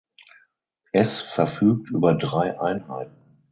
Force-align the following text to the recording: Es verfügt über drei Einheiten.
Es 0.93 1.21
verfügt 1.21 1.91
über 1.91 2.15
drei 2.15 2.59
Einheiten. 2.59 3.13